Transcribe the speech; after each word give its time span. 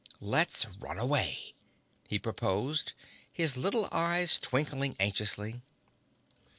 Let's 0.19 0.65
run 0.79 0.97
away!" 0.97 1.53
he 2.09 2.17
proposed, 2.17 2.93
his 3.31 3.55
little 3.55 3.87
eyes 3.91 4.39
twinkling 4.39 4.95
anxiously. 4.99 5.61